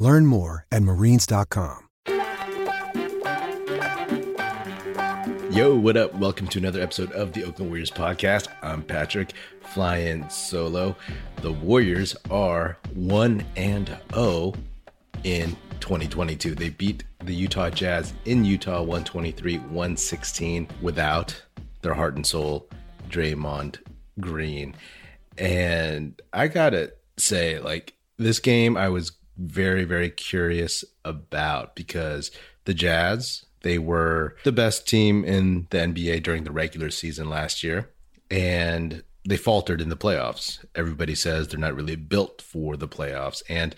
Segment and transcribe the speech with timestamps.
[0.00, 1.86] Learn more at marines.com.
[5.50, 6.14] Yo, what up?
[6.14, 8.48] Welcome to another episode of the Oakland Warriors podcast.
[8.62, 10.96] I'm Patrick, flying solo.
[11.42, 14.54] The Warriors are 1 and 0
[15.24, 16.54] in 2022.
[16.54, 21.42] They beat the Utah Jazz in Utah 123 116 without
[21.82, 22.70] their heart and soul,
[23.10, 23.76] Draymond
[24.18, 24.74] Green.
[25.36, 32.30] And I gotta say, like, this game I was very, very curious about because
[32.66, 37.64] the Jazz, they were the best team in the NBA during the regular season last
[37.64, 37.90] year.
[38.30, 40.64] And they faltered in the playoffs.
[40.74, 43.42] Everybody says they're not really built for the playoffs.
[43.48, 43.74] And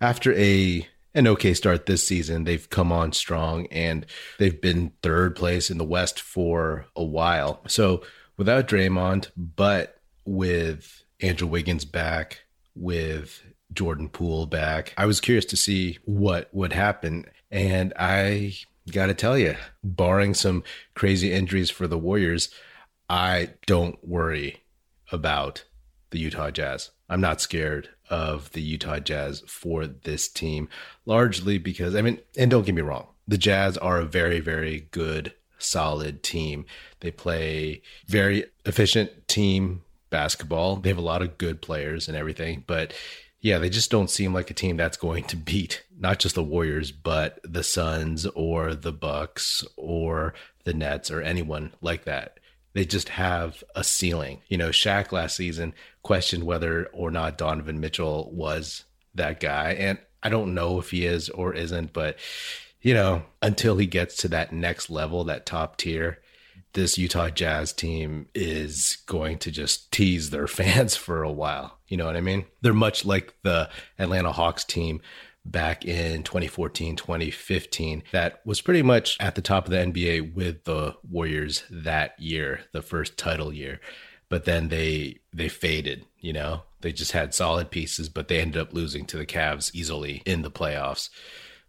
[0.00, 4.04] after a an okay start this season, they've come on strong and
[4.38, 7.62] they've been third place in the West for a while.
[7.68, 8.02] So
[8.36, 12.42] without Draymond, but with Andrew Wiggins back,
[12.74, 14.94] with Jordan Poole back.
[14.96, 17.26] I was curious to see what would happen.
[17.50, 18.54] And I
[18.92, 20.64] got to tell you, barring some
[20.94, 22.50] crazy injuries for the Warriors,
[23.08, 24.62] I don't worry
[25.12, 25.64] about
[26.10, 26.90] the Utah Jazz.
[27.08, 30.68] I'm not scared of the Utah Jazz for this team,
[31.04, 34.88] largely because, I mean, and don't get me wrong, the Jazz are a very, very
[34.90, 36.66] good, solid team.
[37.00, 40.76] They play very efficient team basketball.
[40.76, 42.92] They have a lot of good players and everything, but
[43.40, 46.42] yeah, they just don't seem like a team that's going to beat not just the
[46.42, 50.34] Warriors, but the Suns or the Bucks or
[50.64, 52.38] the Nets or anyone like that.
[52.74, 54.42] They just have a ceiling.
[54.48, 59.72] You know, Shaq last season questioned whether or not Donovan Mitchell was that guy.
[59.72, 62.18] And I don't know if he is or isn't, but,
[62.82, 66.18] you know, until he gets to that next level, that top tier,
[66.76, 71.78] this Utah Jazz team is going to just tease their fans for a while.
[71.88, 72.44] You know what I mean?
[72.60, 75.00] They're much like the Atlanta Hawks team
[75.44, 80.64] back in 2014, 2015, that was pretty much at the top of the NBA with
[80.64, 83.80] the Warriors that year, the first title year.
[84.28, 86.62] But then they they faded, you know.
[86.80, 90.42] They just had solid pieces, but they ended up losing to the Cavs easily in
[90.42, 91.08] the playoffs.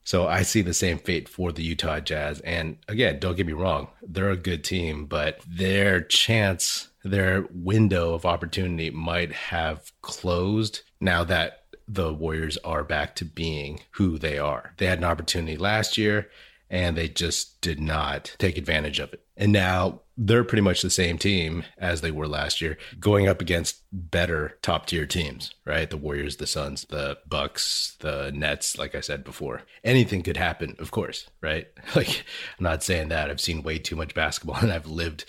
[0.07, 2.39] So I see the same fate for the Utah Jazz.
[2.39, 8.13] And again, don't get me wrong, they're a good team, but their chance, their window
[8.13, 14.39] of opportunity might have closed now that the Warriors are back to being who they
[14.39, 14.73] are.
[14.77, 16.29] They had an opportunity last year
[16.69, 19.26] and they just did not take advantage of it.
[19.37, 23.39] And now they're pretty much the same team as they were last year, going up
[23.39, 25.87] against better top tier teams, right?
[25.87, 29.61] The Warriors, the Suns, the Bucks, the Nets, like I said before.
[29.83, 31.67] Anything could happen, of course, right?
[31.95, 32.25] Like,
[32.59, 33.31] I'm not saying that.
[33.31, 35.25] I've seen way too much basketball and I've lived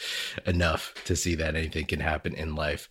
[0.46, 2.88] enough to see that anything can happen in life.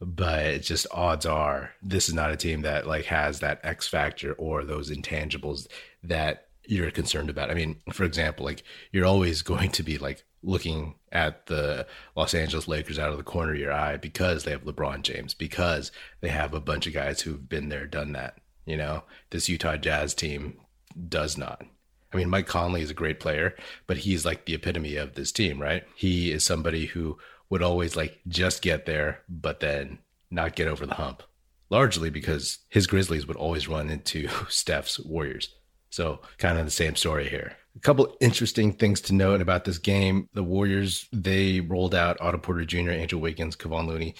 [0.00, 4.32] But just odds are this is not a team that like has that X factor
[4.32, 5.66] or those intangibles
[6.02, 7.50] that you're concerned about.
[7.50, 11.86] I mean, for example, like you're always going to be like looking at the
[12.16, 15.34] Los Angeles Lakers out of the corner of your eye because they have LeBron James,
[15.34, 18.38] because they have a bunch of guys who've been there, done that.
[18.66, 20.58] You know, this Utah Jazz team
[21.08, 21.64] does not.
[22.12, 23.54] I mean, Mike Conley is a great player,
[23.86, 25.84] but he's like the epitome of this team, right?
[25.94, 27.18] He is somebody who
[27.48, 29.98] would always like just get there, but then
[30.30, 31.22] not get over the hump,
[31.68, 35.54] largely because his Grizzlies would always run into Steph's Warriors.
[35.90, 37.56] So, kind of the same story here.
[37.76, 40.28] A couple interesting things to note about this game.
[40.34, 44.14] The Warriors, they rolled out Otto Porter Jr., Andrew Wiggins, Kevon Looney,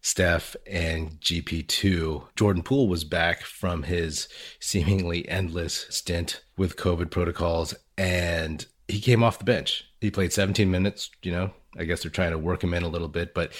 [0.00, 2.28] Steph, and GP2.
[2.36, 4.28] Jordan Poole was back from his
[4.60, 9.84] seemingly endless stint with COVID protocols, and he came off the bench.
[10.00, 12.88] He played 17 minutes, you know, I guess they're trying to work him in a
[12.88, 13.52] little bit, but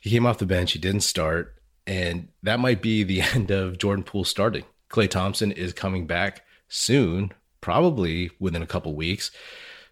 [0.00, 0.72] he came off the bench.
[0.72, 1.56] He didn't start,
[1.86, 4.64] and that might be the end of Jordan Poole starting.
[4.90, 9.30] Klay Thompson is coming back soon probably within a couple weeks.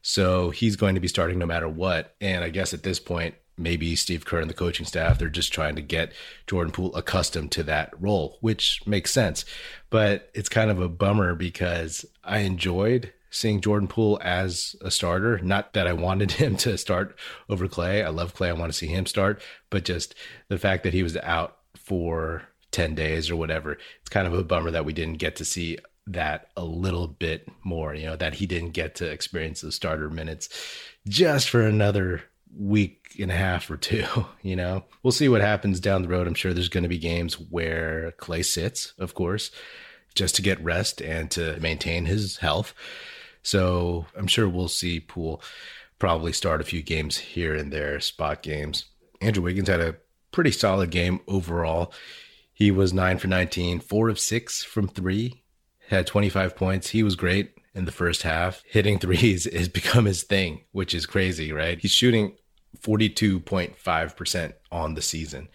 [0.03, 2.15] So he's going to be starting no matter what.
[2.21, 5.53] And I guess at this point, maybe Steve Kerr and the coaching staff, they're just
[5.53, 6.13] trying to get
[6.47, 9.45] Jordan Poole accustomed to that role, which makes sense.
[9.91, 15.39] But it's kind of a bummer because I enjoyed seeing Jordan Poole as a starter.
[15.39, 17.17] Not that I wanted him to start
[17.49, 18.05] over Klay.
[18.05, 18.49] I love Klay.
[18.49, 20.15] I want to see him start, but just
[20.49, 24.45] the fact that he was out for 10 days or whatever, it's kind of a
[24.45, 28.35] bummer that we didn't get to see that a little bit more, you know, that
[28.35, 30.49] he didn't get to experience the starter minutes
[31.09, 32.23] just for another
[32.57, 34.07] week and a half or two,
[34.43, 34.85] you know.
[35.03, 36.27] We'll see what happens down the road.
[36.27, 39.51] I'm sure there's going to be games where Klay sits, of course,
[40.15, 42.75] just to get rest and to maintain his health.
[43.43, 45.43] So I'm sure we'll see Poole
[45.99, 48.87] probably start a few games here and there, spot games.
[49.21, 49.97] Andrew Wiggins had a
[50.33, 51.93] pretty solid game overall.
[52.53, 55.44] He was nine for 19, four of six from three,
[55.89, 56.91] had 25 points.
[56.91, 58.63] He was great in the first half.
[58.67, 61.79] Hitting threes has become his thing, which is crazy, right?
[61.79, 62.37] He's shooting
[62.81, 65.49] 42.5% on the season.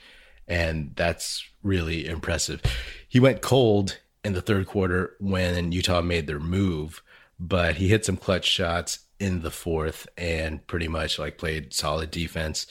[0.48, 2.62] And that's really impressive.
[3.08, 7.02] He went cold in the third quarter when Utah made their move,
[7.40, 12.10] but he hit some clutch shots in the fourth and pretty much like played solid
[12.10, 12.68] defense.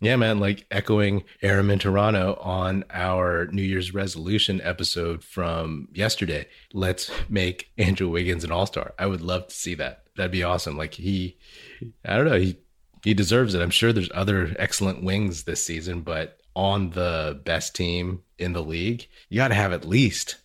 [0.00, 6.46] Yeah, man, like echoing Aramin Toronto on our New Year's resolution episode from yesterday.
[6.74, 8.92] Let's make Andrew Wiggins an all star.
[8.98, 10.04] I would love to see that.
[10.16, 10.76] That'd be awesome.
[10.76, 11.38] Like he,
[12.04, 12.58] I don't know, he
[13.04, 13.62] he deserves it.
[13.62, 18.62] I'm sure there's other excellent wings this season, but on the best team in the
[18.62, 20.36] league, you got to have at least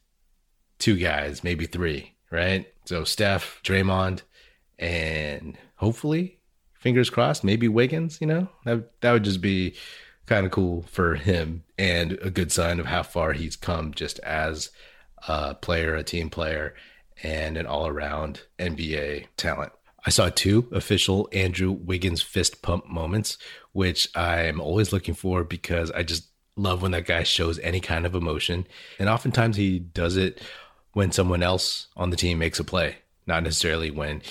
[0.78, 2.72] two guys, maybe three, right?
[2.86, 4.22] So Steph, Draymond,
[4.78, 6.40] and hopefully,
[6.82, 8.20] fingers crossed, maybe Wiggins.
[8.20, 9.76] You know, that that would just be
[10.26, 14.20] kind of cool for him and a good sign of how far he's come just
[14.20, 14.70] as
[15.28, 16.76] a player, a team player,
[17.24, 19.72] and an all around NBA talent.
[20.06, 23.38] I saw two official Andrew Wiggins fist pump moments,
[23.72, 28.06] which I'm always looking for because I just love when that guy shows any kind
[28.06, 28.66] of emotion.
[29.00, 30.42] And oftentimes he does it
[30.94, 32.98] when someone else on the team makes a play,
[33.28, 34.22] not necessarily when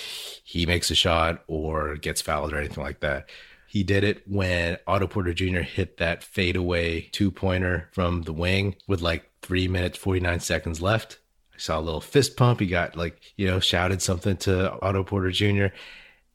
[0.43, 3.29] he makes a shot or gets fouled or anything like that.
[3.67, 5.59] He did it when Otto Porter Jr.
[5.59, 11.19] hit that fadeaway two pointer from the wing with like three minutes, 49 seconds left.
[11.53, 12.59] I saw a little fist pump.
[12.59, 15.67] He got like, you know, shouted something to Otto Porter Jr.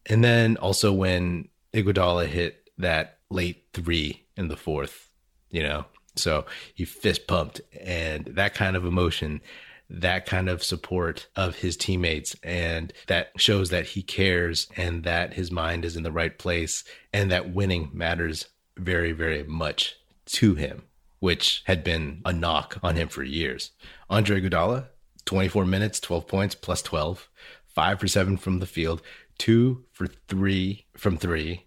[0.06, 5.11] And then also when Iguodala hit that late three in the fourth,
[5.50, 9.41] you know, so he fist pumped and that kind of emotion
[9.88, 12.34] that kind of support of his teammates.
[12.42, 16.84] And that shows that he cares and that his mind is in the right place
[17.12, 18.46] and that winning matters
[18.78, 19.96] very very much
[20.26, 20.82] to him
[21.20, 23.72] which had been a knock on him for years.
[24.10, 24.88] Andre Iguodala
[25.24, 27.28] 24 minutes 12 points plus 12
[27.66, 29.02] 5 for 7 from the field
[29.38, 31.65] 2 for 3 from 3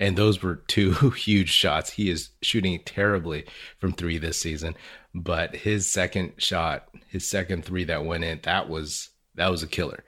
[0.00, 1.90] and those were two huge shots.
[1.90, 3.44] He is shooting terribly
[3.78, 4.74] from three this season,
[5.14, 9.68] but his second shot, his second three that went in, that was that was a
[9.68, 10.02] killer.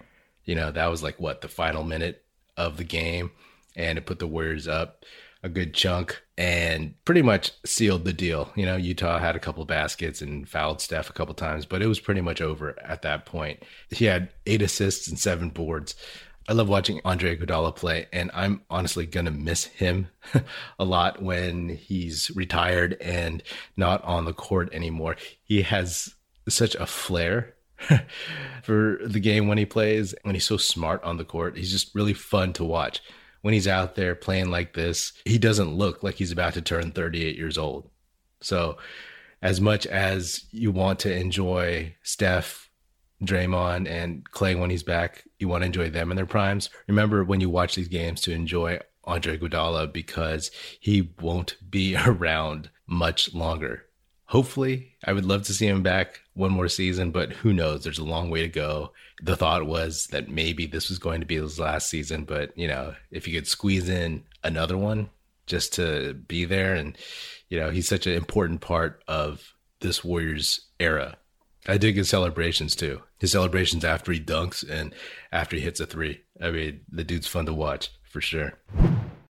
[0.45, 2.25] You know, that was like what the final minute
[2.57, 3.31] of the game,
[3.77, 5.05] and it put the Warriors up
[5.45, 8.53] a good chunk and pretty much sealed the deal.
[8.55, 11.89] You know, Utah had a couple baskets and fouled Steph a couple times, but it
[11.89, 13.63] was pretty much over at that point.
[13.91, 15.97] He had eight assists and seven boards.
[16.49, 20.09] I love watching Andre Iguodala play, and I'm honestly gonna miss him
[20.79, 23.43] a lot when he's retired and
[23.77, 25.17] not on the court anymore.
[25.45, 26.15] He has
[26.49, 27.55] such a flair
[28.63, 31.57] for the game when he plays, when he's so smart on the court.
[31.57, 33.01] He's just really fun to watch.
[33.43, 36.93] When he's out there playing like this, he doesn't look like he's about to turn
[36.93, 37.91] 38 years old.
[38.41, 38.79] So,
[39.41, 42.71] as much as you want to enjoy Steph
[43.23, 45.25] Draymond and Klay when he's back.
[45.39, 46.71] You want to enjoy them in their primes.
[46.87, 52.71] Remember when you watch these games to enjoy Andre Iguodala because he won't be around
[52.87, 53.87] much longer.
[54.27, 57.85] Hopefully, I would love to see him back one more season, but who knows?
[57.85, 58.93] There's a long way to go.
[59.23, 62.67] The thought was that maybe this was going to be his last season, but you
[62.67, 65.11] know, if you could squeeze in another one
[65.47, 66.97] just to be there and
[67.51, 71.19] you know, he's such an important part of this Warriors era
[71.67, 73.03] I dig his celebrations too.
[73.19, 74.95] His celebrations after he dunks and
[75.31, 76.23] after he hits a three.
[76.41, 78.55] I mean, the dude's fun to watch for sure.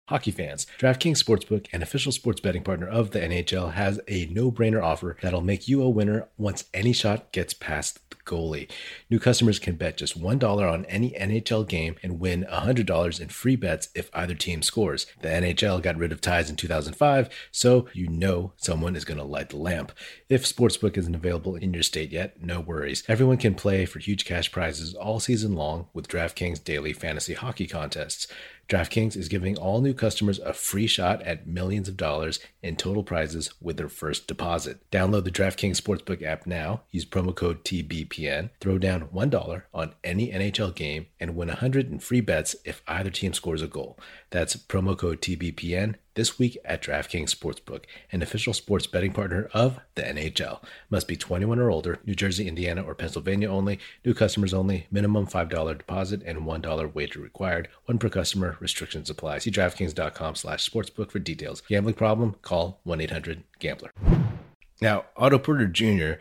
[0.08, 4.50] Hockey fans, DraftKings Sportsbook, an official sports betting partner of the NHL, has a no
[4.50, 8.70] brainer offer that'll make you a winner once any shot gets past goalie.
[9.10, 13.56] New customers can bet just $1 on any NHL game and win $100 in free
[13.56, 15.06] bets if either team scores.
[15.20, 19.24] The NHL got rid of ties in 2005, so you know someone is going to
[19.24, 19.92] light the lamp.
[20.28, 23.02] If Sportsbook isn't available in your state yet, no worries.
[23.08, 27.66] Everyone can play for huge cash prizes all season long with DraftKings daily fantasy hockey
[27.66, 28.28] contests.
[28.70, 33.02] DraftKings is giving all new customers a free shot at millions of dollars in total
[33.02, 34.78] prizes with their first deposit.
[34.92, 40.30] Download the DraftKings Sportsbook app now, use promo code TBPN, throw down $1 on any
[40.30, 43.98] NHL game, and win 100 in free bets if either team scores a goal.
[44.30, 49.80] That's promo code TBPN this week at DraftKings Sportsbook, an official sports betting partner of
[49.94, 50.62] the NHL.
[50.90, 55.26] Must be 21 or older, New Jersey, Indiana, or Pennsylvania only, new customers only, minimum
[55.26, 59.38] $5 deposit and $1 wager required, one per customer, restrictions apply.
[59.38, 61.62] See DraftKings.com slash sportsbook for details.
[61.68, 62.36] Gambling problem?
[62.42, 63.92] Call 1-800-GAMBLER.
[64.80, 66.20] Now, Otto Porter Jr.,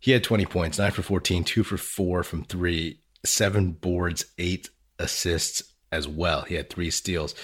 [0.00, 4.70] he had 20 points, 9 for 14, 2 for 4 from 3, 7 boards, 8
[4.98, 6.42] assists as well.
[6.42, 7.34] He had 3 steals.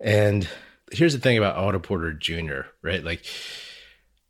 [0.00, 0.48] And
[0.92, 3.04] here's the thing about Otto Porter Jr., right?
[3.04, 3.24] Like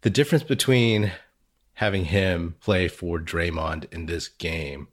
[0.02, 1.12] the difference between
[1.74, 4.88] having him play for Draymond in this game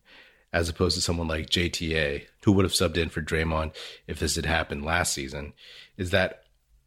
[0.54, 3.76] as opposed to someone like JTA, who would have subbed in for Draymond
[4.08, 5.52] if this had happened last season,
[5.98, 6.44] is that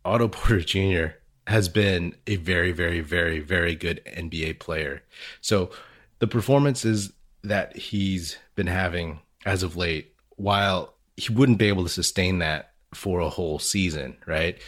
[0.07, 1.17] Otto Porter Jr.
[1.47, 5.03] has been a very, very, very, very good NBA player.
[5.43, 5.71] So
[6.19, 7.13] the performances
[7.45, 12.68] that he's been having as of late, while he wouldn't be able to sustain that
[12.95, 14.59] for a whole season, right?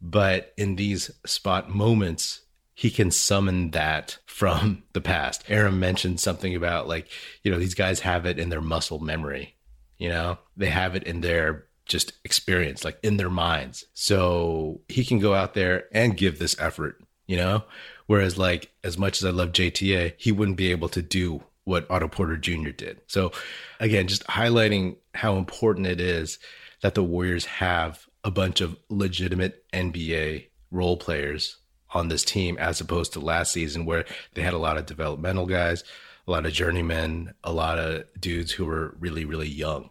[0.00, 2.42] But in these spot moments,
[2.74, 5.44] he can summon that from the past.
[5.48, 7.08] Aaron mentioned something about like,
[7.42, 9.54] you know, these guys have it in their muscle memory,
[9.98, 13.84] you know, they have it in their just experience, like in their minds.
[13.94, 17.64] So he can go out there and give this effort, you know?
[18.06, 21.90] Whereas, like, as much as I love JTA, he wouldn't be able to do what
[21.90, 22.70] Otto Porter Jr.
[22.70, 23.00] did.
[23.06, 23.32] So,
[23.80, 26.38] again, just highlighting how important it is
[26.84, 31.56] that the Warriors have a bunch of legitimate NBA role players
[31.94, 35.46] on this team as opposed to last season where they had a lot of developmental
[35.46, 35.82] guys,
[36.28, 39.88] a lot of journeymen, a lot of dudes who were really, really young.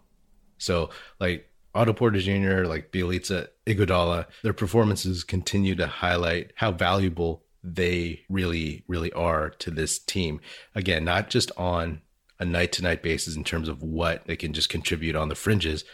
[0.60, 7.44] So like Otto Porter Jr., like Bjelica, Iguodala, their performances continue to highlight how valuable
[7.64, 10.42] they really, really are to this team.
[10.76, 12.02] Again, not just on
[12.40, 15.36] a night to night basis in terms of what they can just contribute on the
[15.36, 15.86] fringes,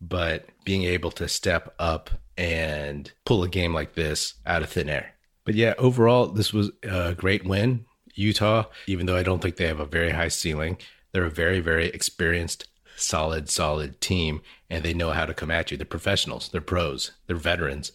[0.00, 4.88] but being able to step up and pull a game like this out of thin
[4.88, 5.14] air.
[5.44, 7.84] But yeah, overall, this was a great win.
[8.14, 10.76] Utah, even though I don't think they have a very high ceiling,
[11.12, 15.70] they're a very, very experienced, solid, solid team, and they know how to come at
[15.70, 15.76] you.
[15.76, 17.92] They're professionals, they're pros, they're veterans.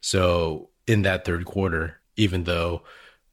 [0.00, 2.82] So in that third quarter, even though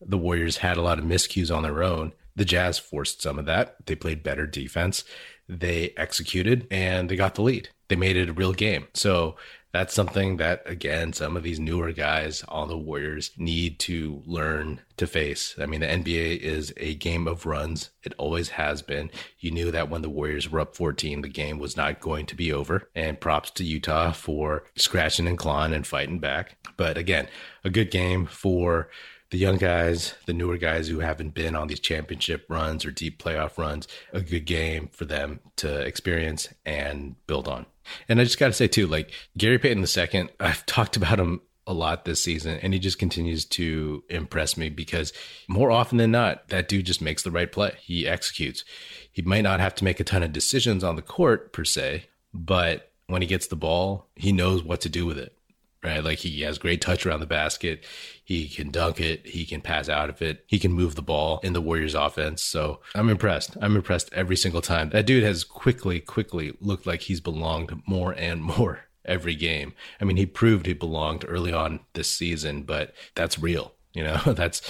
[0.02, 3.46] the Warriors had a lot of miscues on their own, the Jazz forced some of
[3.46, 3.76] that.
[3.86, 5.04] They played better defense.
[5.48, 8.88] They executed and they got the lead they made it a real game.
[8.94, 9.36] So
[9.74, 14.80] that's something that again some of these newer guys on the Warriors need to learn
[14.96, 15.56] to face.
[15.60, 17.90] I mean, the NBA is a game of runs.
[18.04, 19.12] It always has been.
[19.40, 22.36] You knew that when the Warriors were up 14, the game was not going to
[22.36, 22.90] be over.
[22.96, 26.56] And props to Utah for scratching and clawing and fighting back.
[26.78, 27.28] But again,
[27.66, 28.90] a good game for
[29.32, 33.22] the young guys, the newer guys who haven't been on these championship runs or deep
[33.22, 37.66] playoff runs, a good game for them to experience and build on.
[38.08, 41.42] And I just got to say too, like Gary Payton II, I've talked about him
[41.66, 45.14] a lot this season and he just continues to impress me because
[45.48, 47.74] more often than not, that dude just makes the right play.
[47.80, 48.66] He executes.
[49.12, 52.06] He might not have to make a ton of decisions on the court per se,
[52.34, 55.38] but when he gets the ball, he knows what to do with it
[55.84, 56.04] right?
[56.04, 57.84] Like he has great touch around the basket.
[58.24, 59.26] He can dunk it.
[59.26, 60.44] He can pass out of it.
[60.48, 62.44] He can move the ball in the Warriors offense.
[62.44, 63.58] So I'm impressed.
[63.62, 64.90] I'm impressed every single time.
[64.92, 69.74] That dude has quickly, quickly looked like he's belonged more and more every game.
[70.00, 73.74] I mean, he proved he belonged early on this season, but that's real.
[73.94, 74.62] You know, that's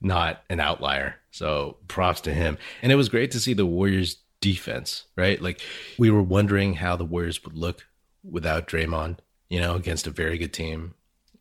[0.00, 1.16] not an outlier.
[1.30, 2.58] So props to him.
[2.82, 5.40] And it was great to see the Warriors defense, right?
[5.40, 5.60] Like
[5.98, 7.86] we were wondering how the Warriors would look
[8.22, 9.18] without Draymond
[9.50, 10.94] you know, against a very good team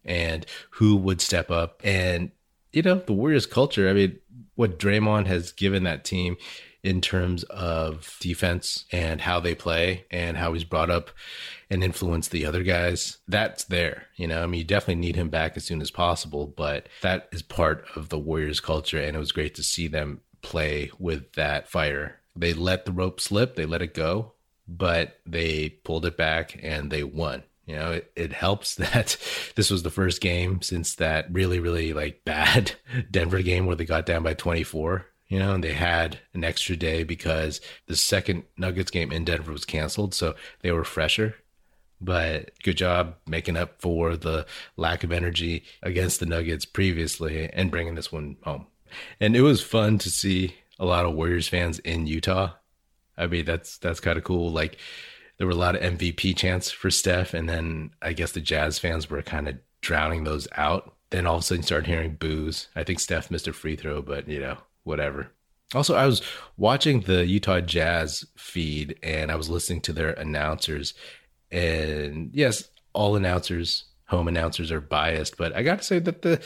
[0.04, 1.80] and who would step up.
[1.84, 2.32] And,
[2.74, 4.20] you know, the Warriors culture, I mean,
[4.56, 6.36] what Draymond has given that team
[6.82, 11.12] in terms of defense and how they play and how he's brought up
[11.70, 14.08] and influenced the other guys, that's there.
[14.16, 17.30] You know, I mean, you definitely need him back as soon as possible, but that
[17.32, 19.00] is part of the Warriors culture.
[19.00, 22.20] And it was great to see them play with that fire.
[22.36, 24.34] They let the rope slip, they let it go,
[24.68, 27.44] but they pulled it back and they won.
[27.70, 29.16] You know, it, it helps that
[29.56, 32.72] this was the first game since that really, really like bad
[33.12, 36.76] Denver game where they got down by 24 you know, and they had an extra
[36.76, 41.36] day because the second Nuggets game in Denver was canceled, so they were fresher.
[42.02, 47.70] But good job making up for the lack of energy against the Nuggets previously and
[47.70, 48.66] bringing this one home.
[49.20, 52.54] And it was fun to see a lot of Warriors fans in Utah.
[53.16, 54.50] I mean, that's that's kind of cool.
[54.52, 54.80] Like
[55.40, 58.78] there were a lot of MVP chants for Steph, and then I guess the Jazz
[58.78, 60.94] fans were kind of drowning those out.
[61.10, 62.68] Then all of a sudden, started hearing boos.
[62.76, 65.32] I think Steph missed a free throw, but you know, whatever.
[65.74, 66.22] Also, I was
[66.58, 70.94] watching the Utah Jazz feed, and I was listening to their announcers.
[71.52, 76.42] And yes, all announcers home announcers are biased, but I got to say that the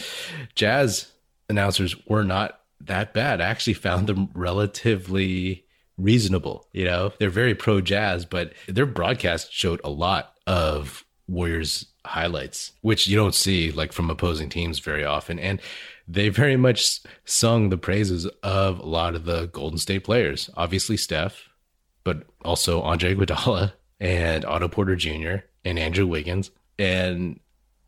[0.53, 1.11] Jazz
[1.49, 3.39] announcers were not that bad.
[3.39, 5.65] I actually found them relatively
[5.97, 6.67] reasonable.
[6.71, 12.73] You know, they're very pro Jazz, but their broadcast showed a lot of Warriors highlights,
[12.81, 15.39] which you don't see like from opposing teams very often.
[15.39, 15.61] And
[16.07, 20.49] they very much sung the praises of a lot of the Golden State players.
[20.55, 21.49] Obviously, Steph,
[22.03, 25.45] but also Andre Iguodala and Otto Porter Jr.
[25.63, 26.51] and Andrew Wiggins.
[26.77, 27.39] And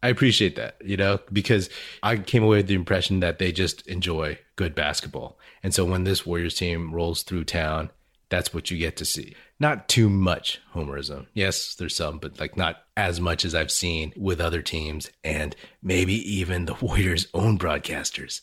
[0.01, 1.69] I appreciate that, you know, because
[2.03, 5.37] I came away with the impression that they just enjoy good basketball.
[5.63, 7.89] And so when this Warriors team rolls through town,
[8.29, 9.35] that's what you get to see.
[9.59, 11.27] Not too much homerism.
[11.33, 15.55] Yes, there's some, but like not as much as I've seen with other teams and
[15.81, 18.41] maybe even the Warriors' own broadcasters.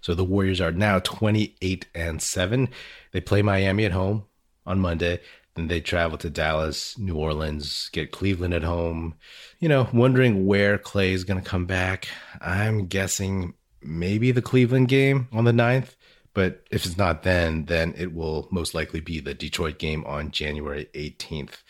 [0.00, 2.68] So the Warriors are now 28 and 7.
[3.12, 4.24] They play Miami at home
[4.66, 5.20] on Monday.
[5.54, 9.14] Then they travel to Dallas, New Orleans, get Cleveland at home.
[9.58, 12.08] You know, wondering where Klay is going to come back.
[12.40, 15.96] I'm guessing maybe the Cleveland game on the 9th.
[16.32, 20.30] But if it's not then, then it will most likely be the Detroit game on
[20.30, 21.62] January 18th.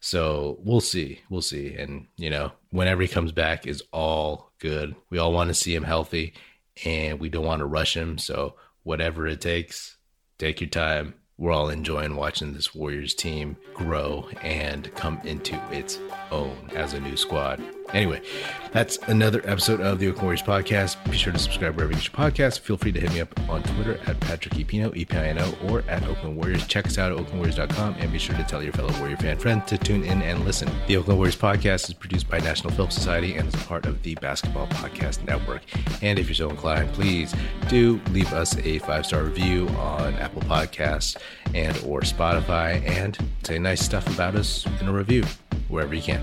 [0.00, 1.20] So we'll see.
[1.28, 1.74] We'll see.
[1.74, 4.96] And, you know, whenever he comes back is all good.
[5.10, 6.34] We all want to see him healthy
[6.84, 8.18] and we don't want to rush him.
[8.18, 9.96] So whatever it takes,
[10.38, 15.98] take your time we're all enjoying watching this Warriors team grow and come into its
[16.30, 17.62] own as a new squad.
[17.92, 18.22] Anyway,
[18.72, 21.02] that's another episode of the Oakland Warriors podcast.
[21.10, 22.60] Be sure to subscribe wherever you get your podcast.
[22.60, 26.36] Feel free to hit me up on Twitter at Patrick Epino, E-P-I-N-O, or at Oakland
[26.36, 26.66] Warriors.
[26.66, 29.66] Check us out at oaklandwarriors.com and be sure to tell your fellow Warrior fan friend
[29.66, 30.70] to tune in and listen.
[30.86, 34.02] The Oakland Warriors podcast is produced by National Film Society and is a part of
[34.02, 35.62] the Basketball Podcast Network.
[36.02, 37.34] And if you're so inclined, please
[37.68, 41.16] do leave us a five-star review on Apple Podcasts
[41.54, 45.24] and or Spotify and say nice stuff about us in a review
[45.68, 46.22] wherever you can.